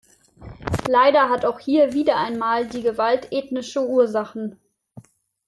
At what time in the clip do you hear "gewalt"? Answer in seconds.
2.81-3.31